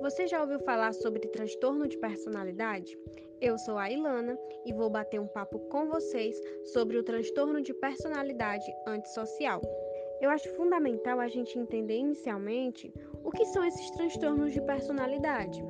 [0.00, 2.98] Você já ouviu falar sobre transtorno de personalidade?
[3.40, 6.40] Eu sou a Ilana e vou bater um papo com vocês
[6.72, 9.60] sobre o transtorno de personalidade antissocial.
[10.20, 12.92] Eu acho fundamental a gente entender inicialmente
[13.22, 15.62] o que são esses transtornos de personalidade.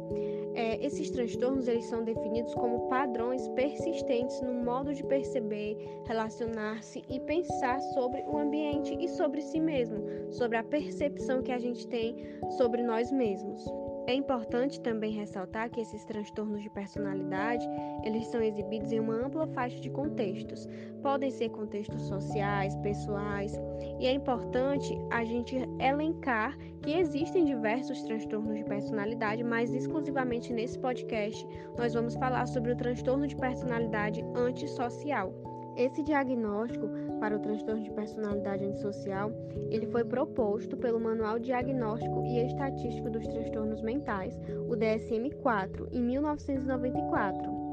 [0.55, 5.77] É, esses transtornos eles são definidos como padrões persistentes no modo de perceber,
[6.07, 11.59] relacionar-se e pensar sobre o ambiente e sobre si mesmo, sobre a percepção que a
[11.59, 12.17] gente tem
[12.57, 13.65] sobre nós mesmos.
[14.07, 17.67] É importante também ressaltar que esses transtornos de personalidade,
[18.05, 20.69] eles são exibidos em uma ampla faixa de contextos.
[21.03, 23.59] Podem ser contextos sociais, pessoais,
[23.99, 30.79] e é importante a gente elencar que existem diversos transtornos de personalidade, mas exclusivamente nesse
[30.79, 31.47] podcast
[31.79, 35.54] nós vamos falar sobre o transtorno de personalidade antissocial.
[35.77, 36.89] Esse diagnóstico
[37.19, 39.33] para o transtorno de personalidade antissocial,
[39.71, 47.65] ele foi proposto pelo Manual Diagnóstico e Estatístico dos Transtornos Mentais, o DSM-4, em 1994.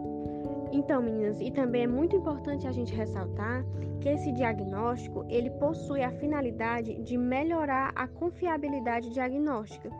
[0.71, 3.63] Então, meninas, e também é muito importante a gente ressaltar
[3.99, 9.91] que esse diagnóstico, ele possui a finalidade de melhorar a confiabilidade diagnóstica.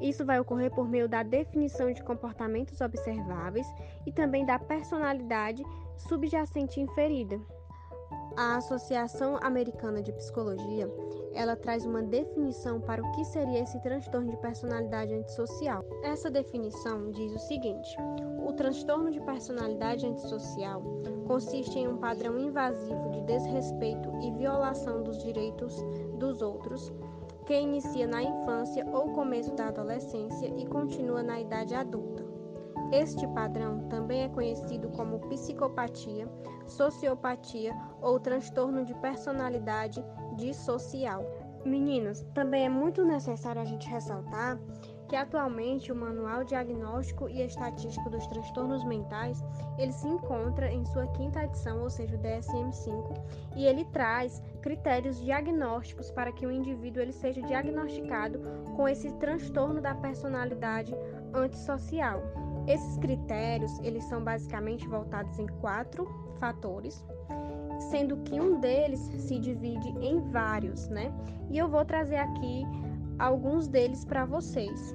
[0.00, 3.66] Isso vai ocorrer por meio da definição de comportamentos observáveis
[4.06, 5.64] e também da personalidade
[5.98, 7.40] subjacente inferida.
[8.36, 10.88] A Associação Americana de Psicologia,
[11.34, 15.84] ela traz uma definição para o que seria esse transtorno de personalidade antissocial.
[16.04, 17.96] Essa definição diz o seguinte:
[18.46, 20.82] o transtorno de personalidade antissocial
[21.26, 25.74] consiste em um padrão invasivo de desrespeito e violação dos direitos
[26.18, 26.92] dos outros
[27.48, 32.27] que inicia na infância ou começo da adolescência e continua na idade adulta.
[32.92, 36.26] Este padrão também é conhecido como psicopatia,
[36.66, 40.02] sociopatia ou transtorno de personalidade
[40.36, 41.24] dissocial.
[41.64, 44.58] Meninas, também é muito necessário a gente ressaltar
[45.08, 49.42] que atualmente o Manual Diagnóstico e Estatístico dos Transtornos Mentais,
[49.78, 53.18] ele se encontra em sua quinta edição, ou seja, o DSM-5,
[53.56, 58.38] e ele traz critérios diagnósticos para que o indivíduo ele seja diagnosticado
[58.76, 60.94] com esse transtorno da personalidade
[61.32, 62.20] antissocial.
[62.68, 66.06] Esses critérios, eles são basicamente voltados em quatro
[66.38, 67.02] fatores,
[67.90, 71.10] sendo que um deles se divide em vários, né?
[71.50, 72.64] E eu vou trazer aqui
[73.18, 74.94] alguns deles para vocês.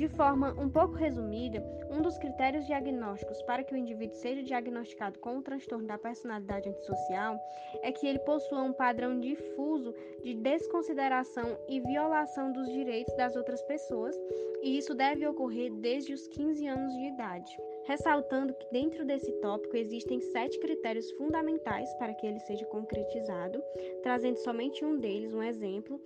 [0.00, 5.18] De forma um pouco resumida, um dos critérios diagnósticos para que o indivíduo seja diagnosticado
[5.18, 7.38] com o transtorno da personalidade antissocial
[7.82, 9.94] é que ele possua um padrão difuso
[10.24, 14.16] de desconsideração e violação dos direitos das outras pessoas,
[14.62, 19.76] e isso deve ocorrer desde os 15 anos de idade ressaltando que dentro desse tópico
[19.76, 23.62] existem sete critérios fundamentais para que ele seja concretizado,
[24.02, 26.00] trazendo somente um deles, um exemplo,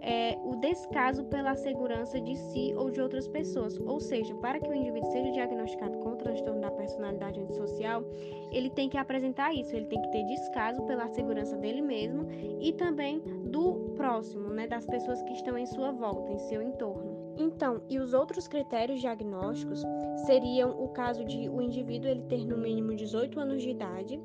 [0.00, 4.68] é o descaso pela segurança de si ou de outras pessoas, ou seja, para que
[4.68, 8.04] o indivíduo seja diagnosticado com o transtorno da personalidade antissocial,
[8.52, 12.26] ele tem que apresentar isso, ele tem que ter descaso pela segurança dele mesmo
[12.60, 17.15] e também do próximo, né, das pessoas que estão em sua volta, em seu entorno.
[17.38, 19.82] Então, e os outros critérios diagnósticos
[20.26, 24.20] seriam o caso de o indivíduo ele ter no mínimo 18 anos de idade,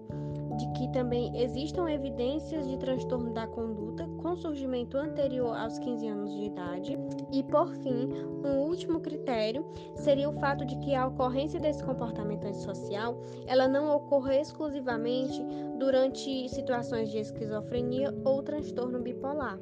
[0.57, 6.33] de que também existam evidências de transtorno da conduta com surgimento anterior aos 15 anos
[6.33, 6.97] de idade.
[7.31, 8.09] E, por fim,
[8.45, 13.95] um último critério seria o fato de que a ocorrência desse comportamento antissocial ela não
[13.95, 15.43] ocorra exclusivamente
[15.77, 19.57] durante situações de esquizofrenia ou transtorno bipolar.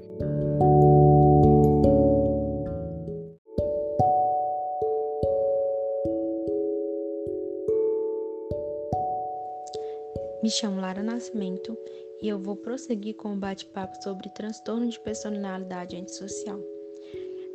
[10.42, 11.78] Me chamo Lara Nascimento
[12.22, 16.58] e eu vou prosseguir com o bate-papo sobre transtorno de personalidade antissocial.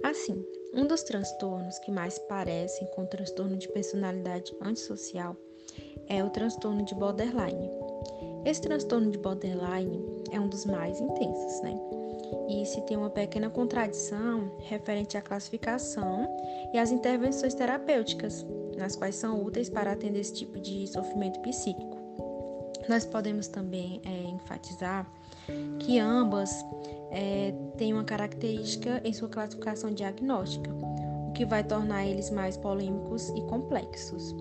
[0.03, 5.35] Assim, um dos transtornos que mais parecem com o transtorno de personalidade antissocial
[6.09, 7.71] é o transtorno de borderline.
[8.45, 11.75] Esse transtorno de borderline é um dos mais intensos, né?
[12.51, 16.29] E se tem uma pequena contradição referente à classificação
[16.75, 18.45] e às intervenções terapêuticas,
[18.77, 21.94] nas quais são úteis para atender esse tipo de sofrimento psíquico.
[22.89, 25.07] Nós podemos também é, enfatizar
[25.79, 26.65] que ambas
[27.11, 30.71] é, têm uma característica em sua classificação diagnóstica,
[31.29, 34.35] o que vai tornar eles mais polêmicos e complexos.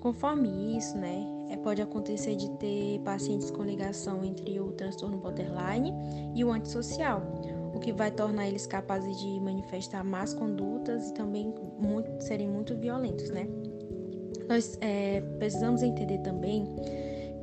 [0.00, 5.92] Conforme isso, né, é, pode acontecer de ter pacientes com ligação entre o transtorno borderline
[6.34, 7.22] e o antissocial,
[7.74, 12.76] o que vai tornar eles capazes de manifestar más condutas e também muito, serem muito
[12.76, 13.48] violentos, né?
[14.48, 16.66] Nós é, precisamos entender também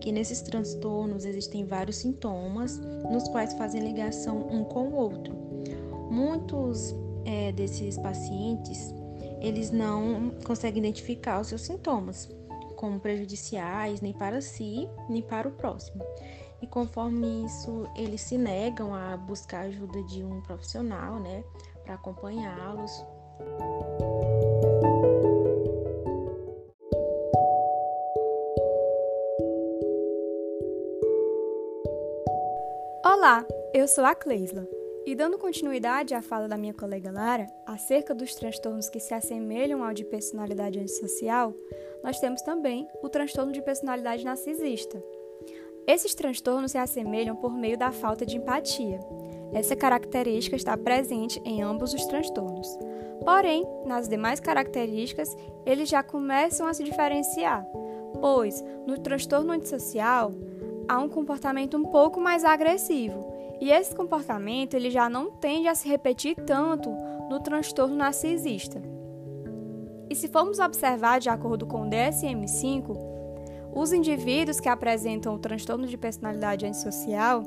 [0.01, 2.77] que nesses transtornos existem vários sintomas
[3.09, 5.33] nos quais fazem ligação um com o outro.
[6.09, 6.93] Muitos
[7.23, 8.93] é, desses pacientes
[9.39, 12.29] eles não conseguem identificar os seus sintomas
[12.75, 16.03] como prejudiciais nem para si, nem para o próximo.
[16.61, 21.43] E conforme isso, eles se negam a buscar a ajuda de um profissional, né,
[21.83, 22.91] para acompanhá-los.
[33.73, 34.67] Eu sou a Cleisla.
[35.05, 39.83] E dando continuidade à fala da minha colega Lara acerca dos transtornos que se assemelham
[39.83, 41.53] ao de personalidade antissocial,
[42.03, 45.01] nós temos também o transtorno de personalidade narcisista.
[45.87, 48.99] Esses transtornos se assemelham por meio da falta de empatia.
[49.53, 52.67] Essa característica está presente em ambos os transtornos.
[53.23, 55.35] Porém, nas demais características,
[55.65, 57.65] eles já começam a se diferenciar,
[58.19, 60.31] pois no transtorno antissocial
[60.87, 63.30] há um comportamento um pouco mais agressivo,
[63.61, 66.89] e esse comportamento ele já não tende a se repetir tanto
[67.29, 68.81] no transtorno narcisista.
[70.09, 72.97] E se formos observar de acordo com o DSM-5,
[73.73, 77.43] os indivíduos que apresentam o transtorno de personalidade antissocial,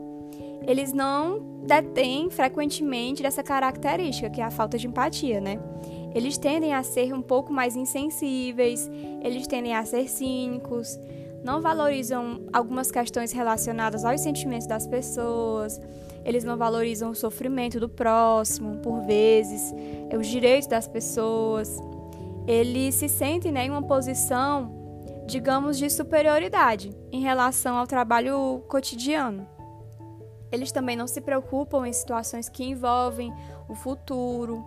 [0.67, 5.59] eles não detêm frequentemente dessa característica, que é a falta de empatia, né?
[6.15, 8.89] Eles tendem a ser um pouco mais insensíveis,
[9.21, 10.99] eles tendem a ser cínicos,
[11.45, 15.79] não valorizam algumas questões relacionadas aos sentimentos das pessoas,
[16.25, 19.75] eles não valorizam o sofrimento do próximo, por vezes,
[20.19, 21.79] os direitos das pessoas.
[22.47, 24.73] Eles se sentem né, em uma posição,
[25.27, 29.47] digamos, de superioridade em relação ao trabalho cotidiano.
[30.51, 33.31] Eles também não se preocupam em situações que envolvem
[33.69, 34.65] o futuro,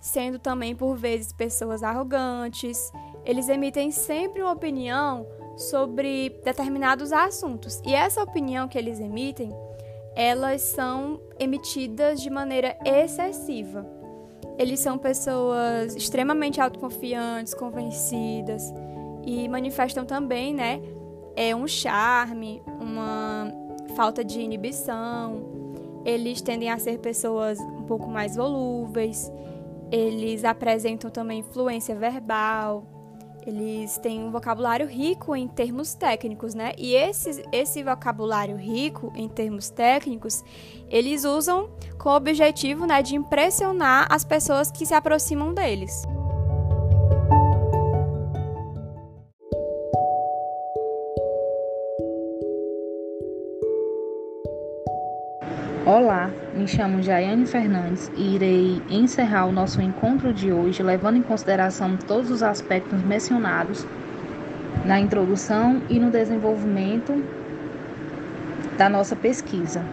[0.00, 2.90] sendo também por vezes pessoas arrogantes.
[3.24, 5.26] Eles emitem sempre uma opinião
[5.56, 7.80] sobre determinados assuntos.
[7.84, 9.52] E essa opinião que eles emitem
[10.16, 13.86] elas são emitidas de maneira excessiva.
[14.58, 18.72] Eles são pessoas extremamente autoconfiantes, convencidas
[19.26, 20.80] e manifestam também, né,
[21.36, 23.52] é um charme, uma
[23.94, 25.44] falta de inibição.
[26.02, 29.30] Eles tendem a ser pessoas um pouco mais volúveis.
[29.92, 32.86] Eles apresentam também influência verbal,
[33.46, 36.72] eles têm um vocabulário rico em termos técnicos, né?
[36.76, 40.42] E esse, esse vocabulário rico em termos técnicos,
[40.90, 46.04] eles usam com o objetivo né, de impressionar as pessoas que se aproximam deles.
[55.86, 61.22] Olá, me chamo Jaiane Fernandes e irei encerrar o nosso encontro de hoje levando em
[61.22, 63.86] consideração todos os aspectos mencionados
[64.84, 67.22] na introdução e no desenvolvimento
[68.76, 69.84] da nossa pesquisa.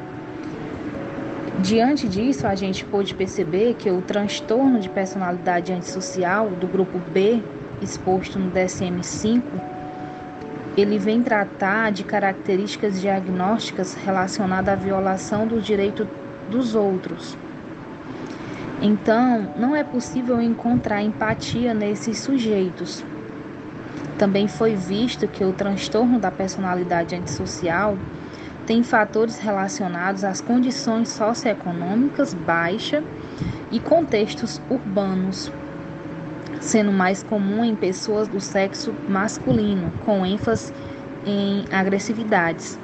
[1.60, 7.40] Diante disso, a gente pôde perceber que o transtorno de personalidade antissocial do grupo B,
[7.80, 9.44] exposto no DSM-5,
[10.76, 16.08] ele vem tratar de características diagnósticas relacionadas à violação do direito
[16.50, 17.38] dos outros.
[18.82, 23.04] Então, não é possível encontrar empatia nesses sujeitos.
[24.18, 27.98] Também foi visto que o transtorno da personalidade antissocial
[28.66, 33.04] tem fatores relacionados às condições socioeconômicas baixa
[33.72, 35.52] e contextos urbanos
[36.64, 40.74] sendo mais comum em pessoas do sexo masculino, com ênfase
[41.26, 42.80] em agressividades.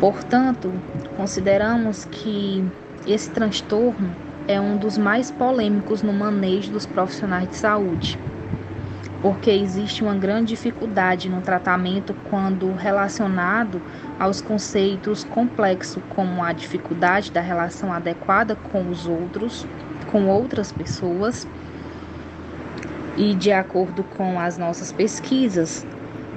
[0.00, 0.72] Portanto,
[1.16, 2.64] consideramos que
[3.06, 4.10] esse transtorno
[4.48, 8.18] é um dos mais polêmicos no manejo dos profissionais de saúde,
[9.22, 13.80] porque existe uma grande dificuldade no tratamento quando relacionado
[14.18, 19.66] aos conceitos complexos, como a dificuldade da relação adequada com os outros,
[20.10, 21.46] com outras pessoas
[23.18, 25.84] e de acordo com as nossas pesquisas,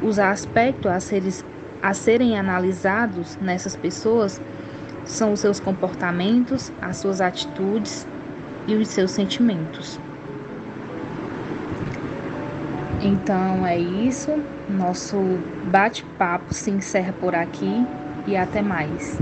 [0.01, 1.45] os aspectos a, seres,
[1.81, 4.41] a serem analisados nessas pessoas
[5.05, 8.07] são os seus comportamentos, as suas atitudes
[8.67, 9.99] e os seus sentimentos.
[13.03, 14.31] Então é isso,
[14.67, 15.17] nosso
[15.71, 17.85] bate-papo se encerra por aqui
[18.27, 19.19] e até mais.